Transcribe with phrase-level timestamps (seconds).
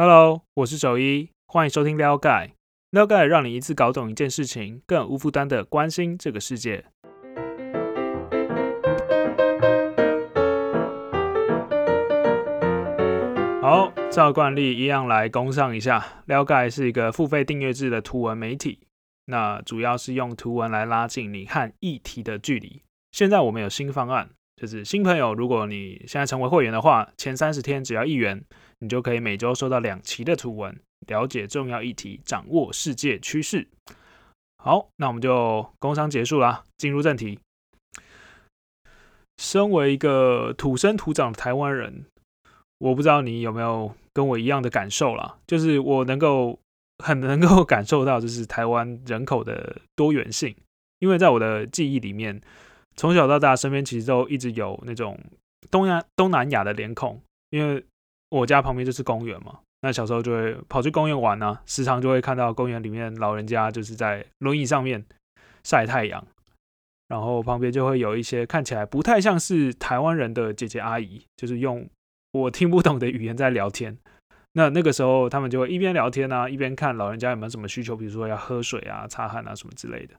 [0.00, 2.54] Hello，我是九一，欢迎收听撩盖。
[2.90, 6.84] 撩盖让你一次搞懂一件事情，更无负担的关心这个世界。
[13.60, 16.22] 好，照惯例一样来攻上一下。
[16.26, 18.86] 撩盖是一个付费订阅制的图文媒体，
[19.24, 22.84] 那主要是用图文来拉近你和议题的距离。
[23.10, 28.44] 现在我们有新方案，就是新朋友，如果你现在成为会员的话，前三十天只要一元，
[28.80, 33.68] 你就可以每周收到两期的图文，了解重要议题，掌握世界趋势。
[34.58, 37.38] 好，那我们就工商结束啦，进入正题。
[39.36, 42.04] 身为一个土生土长的台湾人。
[42.80, 46.56] 我不知道你有没有跟我一样的感受啦，就是我能够
[47.04, 50.54] 很能够 感受到，就是台湾人口的多元性。
[51.00, 52.40] 因为在我的记忆里面，
[52.94, 55.18] 从小到大身边其实都一直有那种
[55.72, 57.20] 东亚东南亚的脸孔。
[57.50, 57.84] 因为
[58.30, 65.04] 我家旁边就是公园嘛，那小时候就会跑去公园玩呢，时常就会看到公园里面老人家就是在轮椅上面
[65.64, 66.26] 晒太阳，
[67.08, 71.88] 然后旁边就会有一些看起来不太像是台湾人的姐姐阿姨，就是用。
[72.32, 73.96] 我听不懂的语言在聊天，
[74.52, 80.14] 那那个时候他们就会一边聊天啊，一边看老人家有没有什么需求，比如说要喝水啊、擦汗啊什么之类的。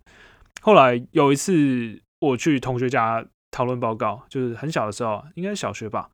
[0.60, 6.10] 后来有一次我去同学家讨论报告，就是很小的时候，应该是小学吧，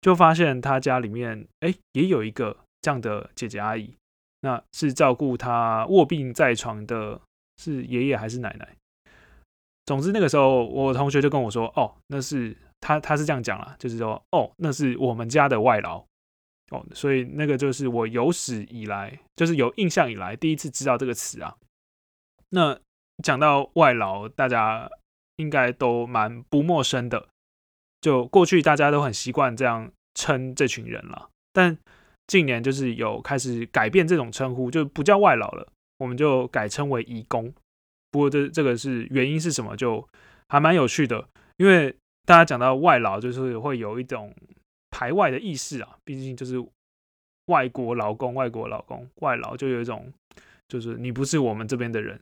[0.00, 3.94] 就发现他家里面哎也有一个这样的姐姐阿姨，
[4.40, 7.20] 那是照顾他卧病在床的，
[7.58, 8.76] 是爷爷还是奶奶？
[9.84, 12.56] 总之那个时候我同学就跟我说，哦，那是。
[12.82, 15.98] 他他是这样讲了，就是说，哦，那是我们家的外劳，
[16.70, 21.54] 哦，所以那个就是我有史以来，就是有印象以来第一次知道这个词啊。
[22.48, 22.80] 那
[23.22, 24.90] 讲到外劳，大家
[25.36, 27.28] 应该都蛮不陌生的，
[28.00, 31.28] 就过去大家都很习惯这样称这群人了。
[31.52, 31.76] 但
[32.26, 35.66] 近年就是有开始改变这种称呼，就不叫外劳了，
[35.98, 37.52] 我们就改称为移工。
[38.10, 40.08] 不过这这个是原因是什么，就
[40.48, 41.96] 还蛮有趣的，因为。
[42.26, 44.32] 大家讲到外劳，就是会有一种
[44.90, 45.96] 排外的意识啊。
[46.04, 46.64] 毕竟就是
[47.46, 50.12] 外国劳工，外国劳工，外劳就有一种，
[50.68, 52.20] 就是你不是我们这边的人，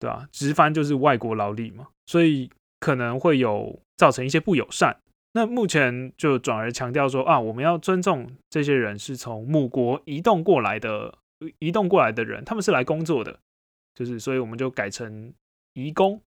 [0.00, 0.26] 对吧？
[0.32, 4.98] 直翻就是外国劳力嘛，所以可能会有造成一些不友善。
[5.32, 11.14] 那目前就转而强调说啊，我们要尊重这些人是从母国移动过来的，
[11.58, 13.38] 移动过来的人，他们是来工作的，
[13.94, 15.32] 就是所以我们就改成
[15.74, 16.20] 移工。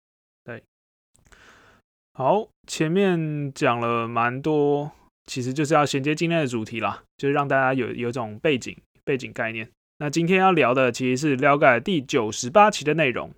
[2.13, 4.91] 好，前面讲了蛮多，
[5.25, 9.69] 其实就是要衔接今天的主题啦，就是让大家有有种背景背景概念。
[9.97, 13.31] 那今天要聊的其实是了解第九十八期的内容，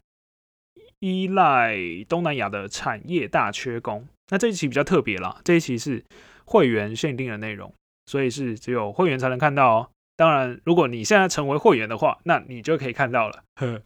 [1.03, 1.75] 依赖
[2.07, 4.07] 东南亚的产业大缺工。
[4.29, 6.01] 那这一期比较特别啦，这一期是
[6.45, 7.73] 会员限定的内容，
[8.05, 9.89] 所以是只有会员才能看到哦。
[10.15, 13.43] 当然，如果你现在成为会员的话，那你就可以看到了。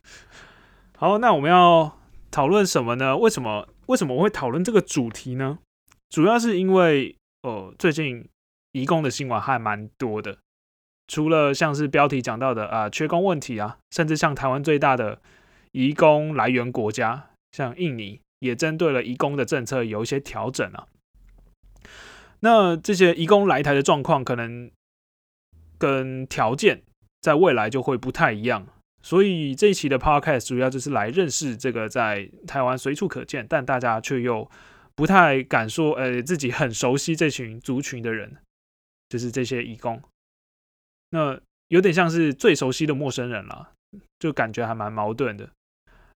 [0.96, 1.98] 好，那我们要
[2.30, 3.18] 讨论什么呢？
[3.18, 3.68] 为什么？
[3.88, 5.58] 为什么我会讨论这个主题呢？
[6.12, 8.30] 主要是因为，呃，最近
[8.74, 10.38] 移工的新闻还蛮多的。
[11.08, 15.20] 除了像是标题讲到的啊，缺工问题啊，甚至像台湾最大的
[15.72, 20.88] 移工来源国家，像印尼，也针对了移工的政策有一些调整啊。
[22.42, 24.70] 那这些移工来台的状况，可能
[25.78, 26.84] 跟条件
[27.22, 28.68] 在未来就会不太一样。
[29.02, 34.50] 所以这一期的 podcast 主要就是来认识这个在台湾随处可见，但大家却又
[34.96, 38.38] 不太敢说，呃，自己很熟悉这群族群的人，
[39.08, 40.02] 就是这些义工。
[41.12, 41.40] 那
[41.70, 43.72] 有点像是最熟悉的陌生人了，
[44.20, 45.50] 就感觉还蛮矛盾的。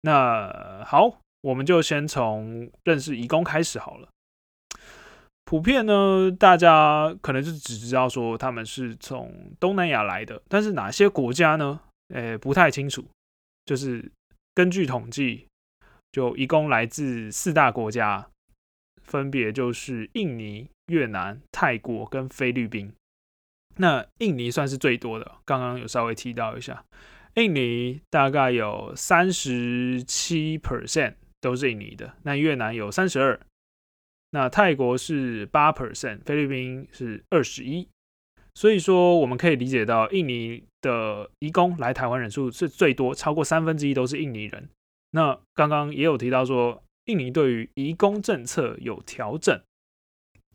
[0.01, 4.09] 那好，我们就先从认识义工开始好了。
[5.45, 11.79] 普遍呢，大家可能是只知道说他们是从东南亚来的，但是哪些国家呢？
[12.13, 13.05] 诶，不太清楚。
[13.65, 14.11] 就是
[14.53, 15.47] 根据统计，
[16.11, 18.29] 就一共来自四大国家，
[19.03, 22.93] 分别就是印尼、越南、泰国跟菲律宾。
[23.77, 26.83] 那印尼算是最多的，刚刚有稍微提到一下，
[27.35, 32.15] 印尼大概有三十七 percent 都是印尼的。
[32.23, 33.39] 那越南有三十二，
[34.31, 37.87] 那泰国是八 percent，菲律宾是二十一。
[38.55, 44.67] 所以说，我们可以理解到，印尼的移工来台湾人数是最多，超过三分之一都是印尼人。
[45.11, 49.61] 那刚刚也有提到说，印尼对于移工政策有调整，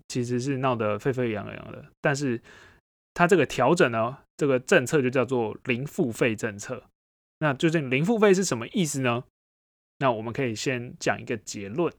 [0.09, 1.87] 其实是闹得沸沸扬扬的。
[2.03, 2.43] 但是
[3.15, 6.85] 它这个调整呢，这个政策就叫做零付费政策。
[7.38, 9.25] 那究竟零付费是什么意思呢？
[10.00, 11.91] 那我们可以先讲一个结论，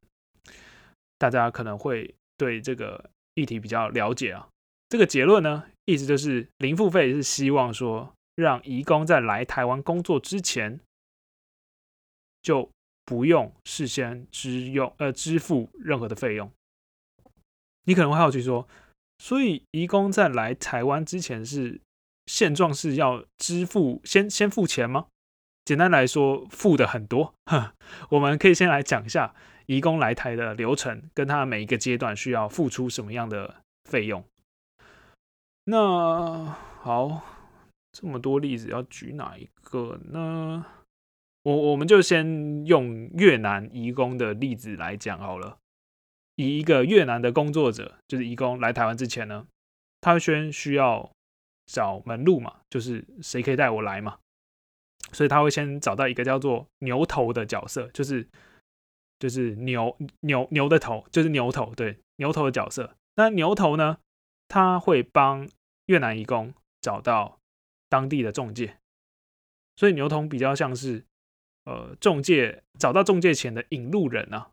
[1.18, 4.48] 大家可能会对这个议题比较了解啊。
[4.90, 5.66] 这个结论呢？
[5.86, 10.80] 意思就是零付费是希望说让移工在来台湾工作之前
[12.44, 12.70] 就
[13.06, 16.52] 不用事先支用呃支付任何的费用。
[17.86, 18.68] 你可能会好奇说，
[19.18, 21.82] 所以移工在来台湾之前是
[22.26, 25.08] 现状是要支付先先付钱吗？
[25.64, 27.34] 简单来说，付的很多。
[28.10, 29.34] 我们可以先来讲一下
[29.66, 33.56] 移工来台的流程，跟他每一个阶段需要付出什么样的
[33.90, 34.24] 费用。
[35.66, 37.24] 那好，
[37.92, 40.66] 这么多例子要举哪一个呢？
[41.42, 45.58] 我我们就先用越南移工的例子来讲好了。
[46.36, 49.48] 以一个越南的工作者，就是移工来台湾之前呢，
[50.02, 51.12] 他先需要
[51.66, 54.20] 找门路嘛，就是谁可以带我来嘛。
[55.12, 58.28] 所以他会先找到一个叫做牛头的角色，就是
[59.20, 62.96] 就是牛牛牛的头，就是牛头，对牛头的角色。
[63.16, 64.00] 那牛头呢，
[64.48, 65.48] 他会帮
[65.86, 67.40] 越南移工找到
[67.88, 68.78] 当地的中介，
[69.76, 71.06] 所以牛头比较像是
[71.66, 74.50] 呃中介找到中介前的引路人啊。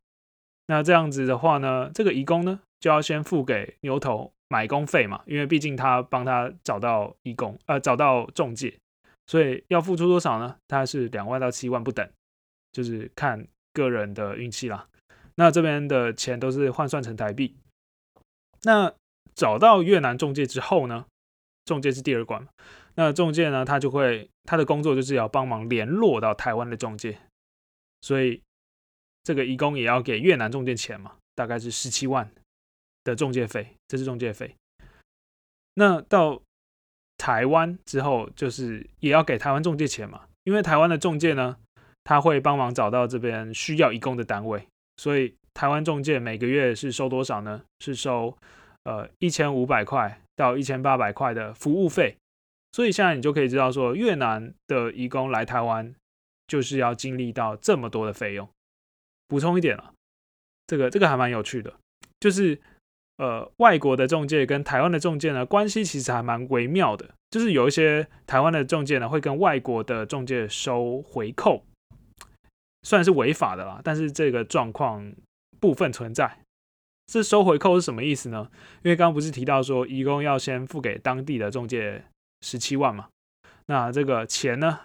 [0.66, 8.76] 那这样子的话呢，这个移工呢就要先付给牛头买工费嘛，因为毕竟他帮他找到义工，呃找到中介。
[9.26, 10.54] 所以要付出多少呢？
[10.68, 12.06] 它是两万到七万不等，
[12.70, 14.86] 就是看个人的运气啦。
[15.36, 17.56] 那这边的钱都是换算成台币。
[18.64, 18.92] 那
[19.34, 21.06] 找到越南中介之后呢？
[21.64, 22.46] 中介是第二关。
[22.96, 27.16] 那中介呢，他就会他的工作就是要帮忙联络到台湾的中介。
[28.02, 28.42] 所以
[29.22, 32.30] 这个义工也要给越南中介钱嘛，大概是十七万
[33.04, 34.54] 的中介费，这是中介费。
[35.74, 36.42] 那到
[37.16, 41.56] 台湾之后就是也要给台湾中介钱嘛，因为台湾的中介呢，
[42.04, 44.66] 他会帮忙找到这边需要移工的单位，
[44.96, 47.64] 所以台湾中介每个月是收多少呢？
[47.80, 48.36] 是收
[48.84, 52.16] 呃一千五百块到一千八百块的服务费。
[52.72, 55.94] 所以现在你就可以知道说，越南的移工来台湾
[56.46, 58.48] 就是要经历到这么多的费用。
[59.28, 59.94] 补充一点了，
[60.66, 61.74] 这个这个还蛮有趣的，
[62.20, 62.60] 就是。
[63.22, 67.08] 呃，外国的中介跟台湾的中介呢，关系其实还蛮微妙的。
[67.30, 71.64] 就是有一些台湾的中介呢，会跟外国的中介收回扣，
[72.82, 75.12] 虽然是违法的啦，但是这个状况
[75.60, 76.40] 部分存在。
[77.06, 78.50] 这收回扣是什么意思呢？
[78.82, 82.02] 因为刚刚不是提到说，一共要先付给当地的中介
[82.40, 83.08] 十七万嘛？
[83.66, 84.80] 那这个钱呢，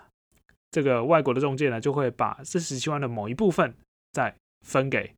[0.69, 3.73] 这个外国的中介呢，就会把这十七万的某一部分
[4.11, 5.15] 再分给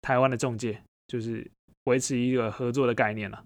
[0.00, 1.50] 台湾的中介，就是。
[1.84, 3.44] 维持一个合作的概念了。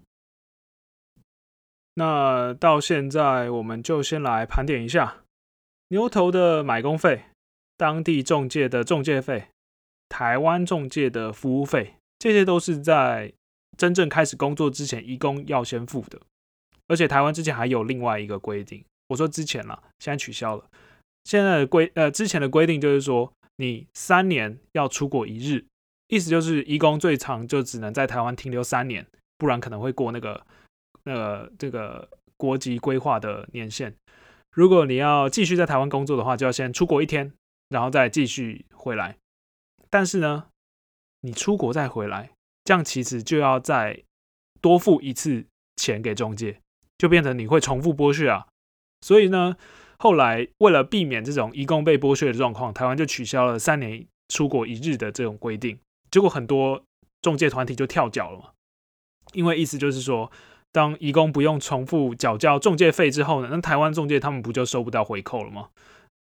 [1.95, 5.23] 那到现在，我们就先来盘点一下
[5.89, 7.25] 牛头的买工费、
[7.75, 9.49] 当地中介的中介费、
[10.07, 13.33] 台湾中介的服务费，这些都是在
[13.77, 16.21] 真正开始工作之前，一共要先付的。
[16.87, 20.65] 而且台湾之前还有另外一个规定，我说之前了，现在取消了。
[21.25, 25.65] 现在的规呃，之前的规定就是说，你三年要出国一日。
[26.09, 29.05] 意思就是，移工最长就只能在台湾停留三年，
[29.37, 30.45] 不然可能会过那个、
[31.03, 33.95] 那个这个国籍规划的年限。
[34.51, 37.31] 如果你要继续在台湾工作的话，就要先出国一天，
[37.69, 39.17] 然后再继续回来。
[39.91, 40.47] 但是呢，
[41.21, 42.31] 你出国再回来，
[42.63, 44.03] 这样其实就要再
[44.59, 45.45] 多付一次
[45.75, 46.59] 钱给中介，
[46.97, 48.47] 就变成你会重复剥削啊。
[49.01, 49.55] 所以呢，
[49.99, 55.79] 后来为了避免这种移工被剥削的状况，台湾就取消了三年出国一日的这种规定。
[56.11, 56.83] 结果很多
[57.21, 58.45] 中介团体就跳脚了嘛，
[59.33, 60.31] 因为意思就是说，
[60.71, 65.69] 当移工不用重复缴交中介费之后呢，那台湾中介他们不就收不到回扣了吗？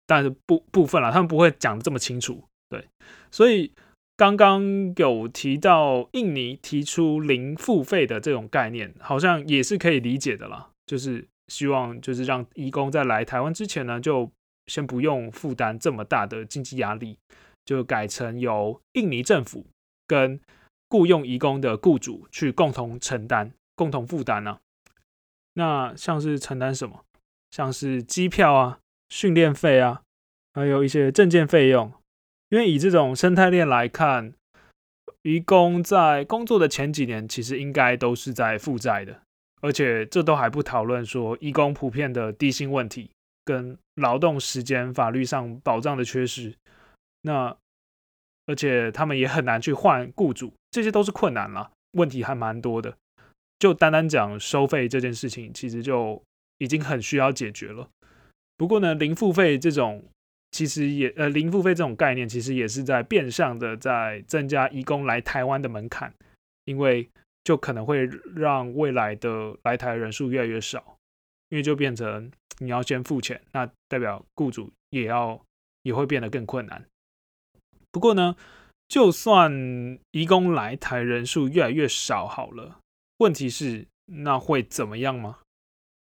[0.06, 2.88] 但是部部分啦，他们不会讲的这么清楚，对。
[3.32, 3.72] 所以
[4.18, 14.30] 刚刚有提到印尼提出零付费的这种概念，好像也是可以理解的啦，就是希望就是让移工在来台湾之前呢，就
[14.68, 17.18] 先不用负担这么大的经济压力。
[17.66, 19.66] 就改成由印尼政府
[20.08, 20.40] 跟
[20.90, 24.60] 雇佣移工的雇主去共同承担、共同负担呢？
[25.54, 27.04] 那像是承担什么？
[27.52, 28.80] 像是机票啊、
[29.10, 30.02] 训练费啊，
[30.54, 31.94] 还有一些证件费用。
[32.50, 34.34] 因为以这种生态链来看，
[35.24, 39.22] 移工在工作的前几年其实应该都是在负债的，
[39.62, 43.10] 而且这都还不讨论说移工普遍的低薪问题
[43.46, 46.54] 跟劳动时间法律上保障的缺失。
[47.24, 47.58] 那
[48.46, 52.96] 而且他们也很难去换雇主，这些都是困难了，问题还蛮多的。
[53.58, 56.22] 就单单讲收费这件事情，其实就
[56.58, 57.90] 已经很需要解决了。
[58.58, 60.04] 不过呢，零付费这种
[60.52, 66.14] 其实也呃零付费这种概念，其实也是在变相的在增加移工来台湾的门槛，
[66.66, 67.10] 因为
[67.46, 70.98] 就可能会让未来的来台人数越来越少，
[71.50, 75.42] 因为就变成你要先付钱，那代表雇主也要
[75.84, 76.86] 也会变得更困难。
[77.94, 78.36] 不过呢，
[78.90, 82.80] 就算移工来台人数越来越少好了，
[83.20, 85.38] 问题是那会怎么样吗？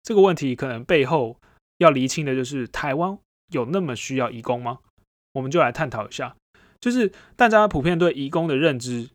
[0.02, 1.36] 这个问题可能背后
[1.76, 4.78] 要厘清的就是台湾有那么需要移工吗？
[5.34, 6.34] 我们就来探讨一下，
[6.80, 9.10] 就是大家普遍对移工的认知。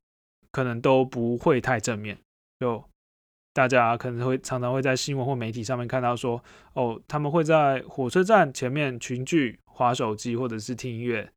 [0.49, 2.17] 可能都不会太正面，
[2.59, 2.83] 就
[3.53, 6.43] 大家可能会常常会在新闻或媒体上面看到说，
[6.73, 11.31] 哦，他们会在火车站前面群聚、划手机，或者是听音乐，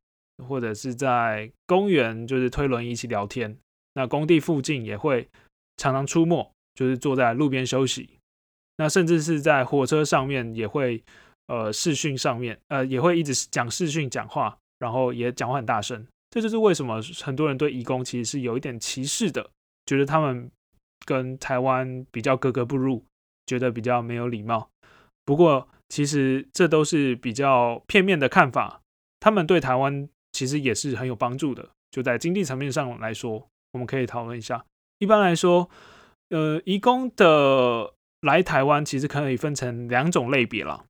[0.47, 3.57] 或者是在公园就是推轮椅一起聊天。
[3.93, 5.27] 那工地附近也会
[5.77, 8.09] 常常出没，就是坐在路边休息。
[8.77, 11.03] 那甚至是在火车上面也会
[11.47, 16.07] 呃视讯上面，呃也会一直讲视讯讲话，然后也讲话很大声。
[16.29, 19.49] 这就是为什么很多人对义工其实是有一点歧视的，
[19.85, 20.49] 觉得他们
[21.05, 23.03] 跟台湾比较格格不入，
[23.45, 24.69] 觉得比较没有礼貌。
[25.25, 28.81] 不过，其实这都是比较片面的看法。
[29.19, 30.07] 他们对台湾
[30.41, 31.69] 其实也是很有帮助的。
[31.91, 34.65] 就在经济层面上来说，我们可以讨论一下。
[34.97, 35.69] 一般来说，
[36.29, 40.85] 呃，移工的来台湾其实可以分成两种类别了，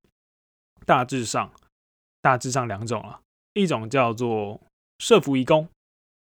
[0.86, 1.52] 大致上，
[2.22, 3.20] 大致上两种了，
[3.54, 4.62] 一种叫做。
[5.00, 5.68] 社服移工，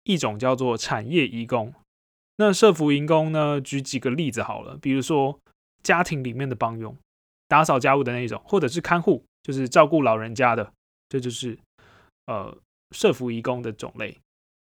[0.05, 1.75] 一种叫做产业移工。
[2.37, 3.61] 那社服移工呢？
[3.61, 5.39] 举几个例子好了，比如说
[5.83, 6.97] 家庭里面的帮佣，
[7.49, 10.73] 打扫家务的那一种，或者是看护，就是照顾老人家的，
[11.09, 11.59] 这就是
[12.27, 12.57] 呃
[12.93, 14.17] 社服移工的种类。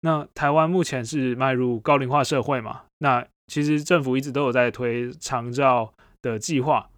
[0.01, 2.83] 那台湾目前是迈入高龄化社会嘛？
[2.99, 6.89] 那其实政府一直都有在推长照的计划。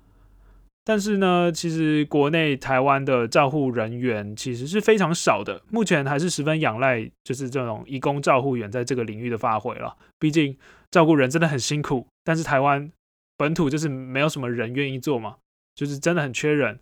[0.83, 9.95] 但是呢，其实国内台湾的照护人员其实是非常少的，目前还是十分仰赖就是这种义工照护员在这个领域的发挥了。
[10.17, 10.57] 毕竟
[10.89, 12.91] 照顾人真的很辛苦，但是台湾
[13.37, 15.37] 本土就是没有什么人愿意做嘛，
[15.75, 16.79] 就是真的很缺人。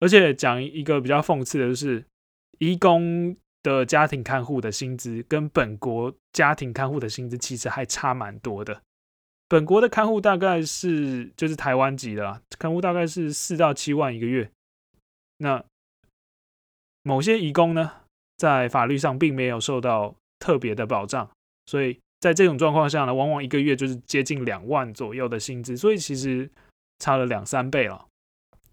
[0.00, 2.02] 而且讲一个比较讽刺的就是，
[2.58, 8.82] 义工的家庭看护的薪资跟本国家庭看护的薪资其实还差蛮多的。
[9.48, 14.50] 本国的看护大概是就是台湾籍的看护大概是四到七万一个月。
[15.38, 15.62] 那
[17.02, 17.90] 某些移工呢，
[18.36, 21.30] 在法律上并没有受到特别的保障，
[21.66, 26.48] 所以在这种状况下呢，往往一个月就是接近两万左右的薪资，所以其实
[26.98, 28.06] 差了两三倍了。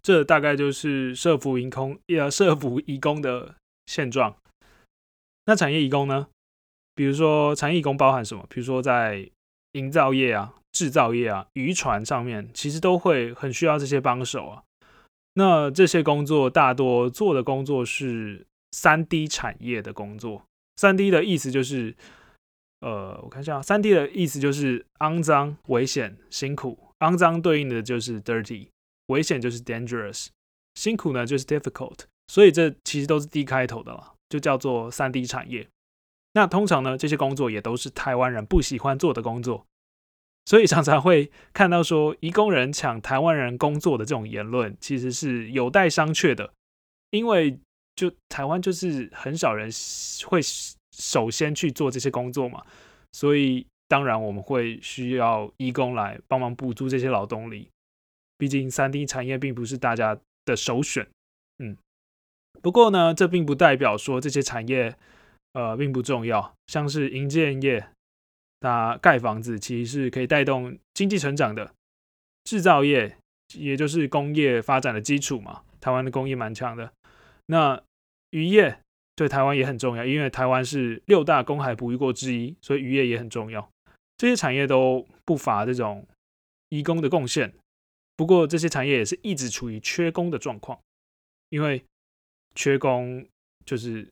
[0.02, 3.56] 这大概就是社服移工呃社服移工的
[3.90, 4.36] 现状。
[5.46, 6.28] 那产业移工呢？
[6.94, 8.46] 比如说产业移工包含什么？
[8.48, 9.28] 比如说在
[9.72, 10.54] 营造业啊。
[10.72, 14.62] 制造业啊，渔船上面其实都会很需要这些帮手啊。
[15.34, 20.44] 那这些工作大多做的工作是三 D 产业的工作。
[20.76, 21.96] 三 D 的意思就是，
[22.82, 26.78] 呃，我看一下，三 D 的意思就是肮脏、危险、辛苦。
[27.00, 28.68] 肮脏对应的就是 dirty，
[29.06, 30.28] 危险就是 dangerous，
[30.76, 32.04] 辛苦呢就是 difficult。
[32.30, 35.66] 所以这其实都是 D 开头的了，就叫做三 D 产业。
[36.34, 39.66] 那通常呢，这些工作也都是台湾人不喜欢做的工作。
[40.44, 46.54] 所以常常会看到说，移工人抢台湾人工作的这种言论，其实是有待商榷的。
[47.10, 47.58] 因为
[47.96, 49.68] 就台湾就是很少人
[50.28, 50.40] 会
[50.92, 52.64] 首先去做这些工作嘛，
[53.10, 57.68] 所以当然我们会需要移工来帮忙补助这些劳动力。
[58.38, 61.04] 毕竟三 D 产业并不是大家的首选，
[61.58, 61.76] 嗯。
[62.62, 64.96] 不过呢，这并不代表说这些产业
[65.52, 67.88] 呃并不重要，像是营建业。
[68.60, 71.72] 那盖房子其实是可以带动经济成长的，
[72.44, 73.16] 制造业
[73.54, 75.62] 也就是工业发展的基础嘛。
[75.80, 76.92] 台湾的工业蛮强的。
[77.46, 77.82] 那
[78.32, 78.80] 渔业
[79.16, 83.66] 对台湾也很重要，因为台湾是六大公海捕鱼国之一，所以渔业也很重要。
[84.18, 86.06] 这些产业都不乏这种
[86.68, 87.54] 移工的贡献。
[88.14, 90.78] 不过这些产业也是一直处于缺工的状况，
[91.48, 91.82] 因为
[92.54, 93.26] 缺工
[93.64, 94.08] 就是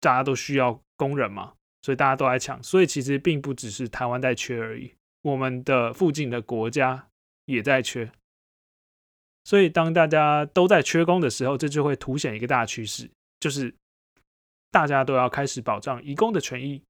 [0.00, 1.54] 大家都需要工人嘛。
[1.84, 7.08] 所以大家都在抢，所以其实并不只是台湾在缺而已，我们的附近的国家
[7.46, 8.12] 也在缺。
[9.42, 13.74] 所以当大家都在缺工的时候，这就会凸显一个大趋势，就是
[14.70, 16.80] 大家都要开始保障移工的权益，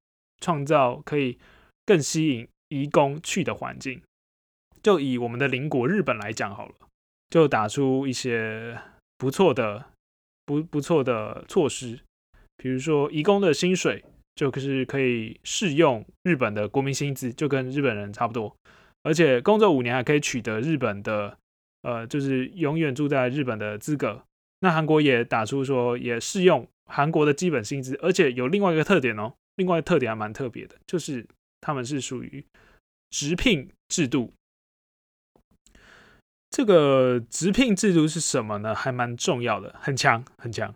[0.41, 1.39] 创造可以
[1.87, 4.03] 更吸引移工去的环境。
[4.83, 6.75] 就以我们的邻国日本来讲好了，
[7.31, 8.79] 就打出一些
[9.17, 9.92] 不错的、
[10.45, 12.01] 不不错的措施，
[12.57, 14.05] 比如说移工的薪水。
[14.35, 18.57] 就是可以适用日本的国民薪资，就跟日本人差不多，
[19.03, 21.37] 而且工作五年还可以取得日本的，
[21.83, 24.25] 呃，就是永远住在日本的资格。
[24.61, 31.27] 那韩国也打出说也适用韩国的基本薪资，而且有另外一个特点哦，另外一个特点还蛮特别的，就是
[31.61, 32.43] 他们是属于
[33.11, 34.33] 直聘制度。
[36.53, 38.75] 这个直聘制度是什么呢？
[38.75, 40.73] 还蛮重要的，很强很强。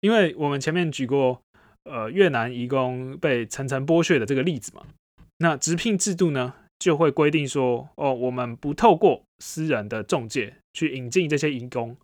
[0.00, 1.42] 因为我们前面举过，
[1.84, 4.82] 呃，越南移工被层层剥削的这个例子嘛。
[5.36, 11.94] 那直聘制度呢，就会规定说，哦，我们不透过私人的中介去引进这些移工。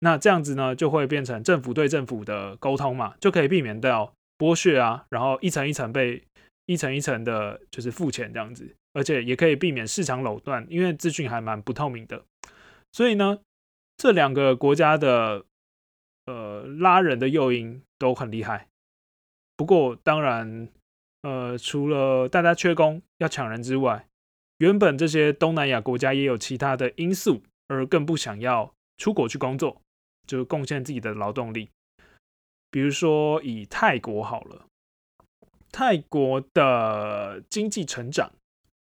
[0.00, 6.20] 那这样子呢，就会变成政府对政府的沟通嘛，就可以避免掉剥削啊，然后一层一层被
[6.66, 12.24] 一层一层的，就是付钱这样子，而且也可以避免市场垄断，因为资讯还蛮不透明的。
[12.92, 13.40] 所以呢，
[13.96, 15.46] 这两个国家的
[16.26, 18.68] 呃拉人的诱因都很厉害。
[19.56, 20.68] 不过当然，
[21.22, 24.06] 呃，除了大家缺工要抢人之外，
[24.58, 29.80] 原本这些东南亚国家也有其他的因素，而更不想要出国去工作，
[30.26, 31.70] 就贡献自己的劳动力。
[32.70, 34.66] 比如说以泰国好了，
[35.70, 38.32] 泰国的经济成长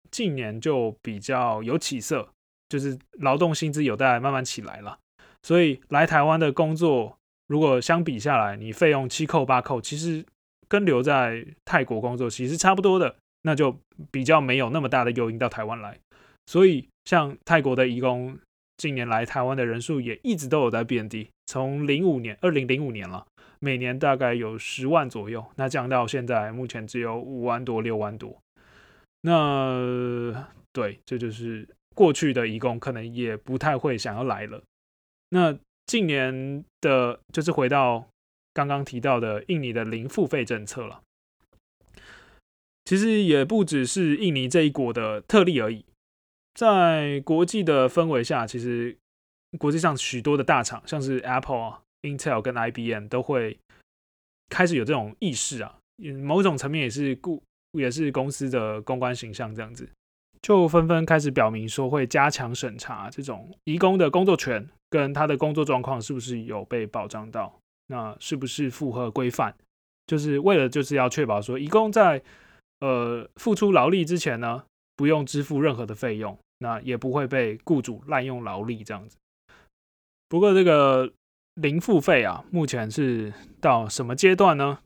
[0.09, 2.29] 近年就比较有起色。
[2.69, 4.99] 就是劳动薪资有待慢慢起来了，
[5.41, 10.23] 所以来台湾的工作，如果相比下来，你费用七扣八扣，其实
[10.67, 13.75] 跟留在泰国工作其实差不多的，那就
[14.11, 15.97] 比较没有那么大的诱因到台湾来。
[16.45, 18.38] 所以像泰国的移工，
[18.77, 23.25] 近年来台湾的人数也一直都有在变低，从零五年二零零五年了，
[23.59, 28.38] 每年大概有十万左右，那降到现在目前只有五万多六万多。
[29.21, 31.67] 那对，这就是。
[31.96, 34.63] 过去的移工可能也不太会想要来了。
[35.29, 38.08] 那近年的，就是回到
[38.53, 41.01] 刚刚提到的印尼的零付费政策了。
[42.86, 45.86] 其实也不只是印尼这一国的特例而已，
[46.55, 48.98] 在国际的氛围下，其实
[49.60, 53.60] 国际上许多的大厂，像是 Apple 啊、Intel 跟 IBM 都会
[54.50, 55.77] 开始有这种意识啊。
[56.24, 57.43] 某种层面也是顾，
[57.74, 59.88] 也是公司的公关形象这样子。
[60.41, 67.53] 就纷纷开始表明说会加强审查这种移工的工作权跟他的工作状况是不是有被保障到，
[67.88, 69.53] 那是不是符合规范？
[70.07, 72.22] 就是为了就是要确保说移工在
[72.79, 74.63] 呃付出劳力之前呢，
[74.96, 79.18] 不用支付任何的费用，那也不会被雇主滥用劳力这样子。
[80.27, 81.11] 不过这个
[81.55, 84.79] 零付费啊，目前是到什么阶段呢？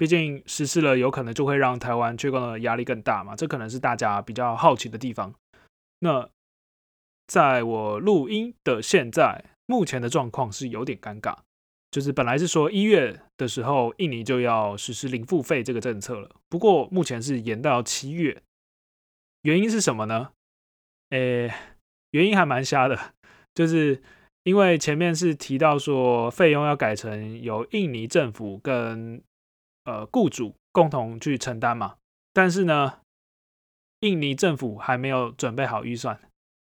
[0.00, 5.34] 毕竟实施了，有可能就会让台湾缺工的压力更大嘛，这可能是大家比较好奇的地方。
[5.98, 6.26] 那
[7.26, 11.36] 在我录音的现在，目前的状况是有点尴尬，
[11.90, 18.40] 就是本来是说一月的时候，印尼就要实施零付费这个政策了，不过目前是延到七月，
[19.42, 20.30] 原因是什么呢？
[21.10, 21.52] 诶，
[22.12, 23.12] 原因还蛮瞎的，
[23.54, 24.02] 就是
[24.44, 29.22] 因为前面是提到说费用要改成由印尼政府跟
[29.84, 31.96] 呃，雇主共同去承担嘛，
[32.34, 33.00] 但是呢，
[34.00, 36.20] 印尼政府还没有准备好预算，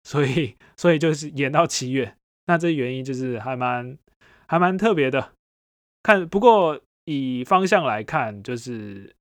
[0.05, 2.17] 所以所以就是延到七月。
[2.47, 3.99] 那这原因就是还蛮
[4.47, 5.33] 还蛮特别的。
[6.03, 9.15] 看，不过以方向来看，就是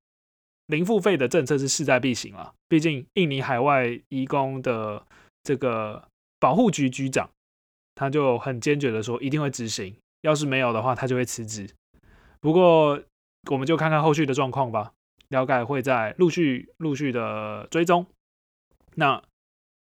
[0.68, 2.54] 零付费的政策是势在必行了。
[2.70, 5.06] 毕竟印尼海外移工的
[5.44, 6.08] 这个
[6.40, 7.30] 保护局局长，
[7.96, 11.70] 他就很坚决的说一定会执行，要是没有的话，他就会辞职。
[12.40, 13.04] 不过。
[13.52, 14.94] 我们就看看后续的状况吧，
[15.28, 18.06] 了解会在陆续陆续的追踪。
[18.96, 19.22] 那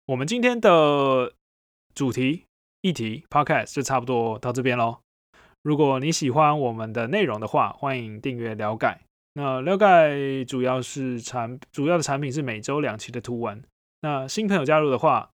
[0.07, 1.33] 我们今天的
[1.95, 2.45] 主题
[2.83, 4.99] 议题 podcast 就差不多到这边喽。
[5.63, 9.01] 如果你喜欢我们的内容的话，欢迎订阅了解。
[9.33, 13.63] 那了解主要是产主要的产品是每周两期的图文。
[14.03, 15.31] 那新朋友加入的话，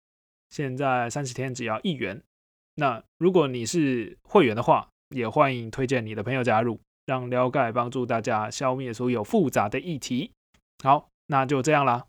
[0.49, 2.21] 现在三十天只要一元。
[2.75, 6.79] 那如果你是会员的话，也欢迎推荐你的朋友加入。
[7.10, 10.32] 让了解帮助大家消灭所有复杂的议题。
[10.84, 12.06] 好，那就这样啦，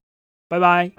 [0.47, 0.93] 拜拜。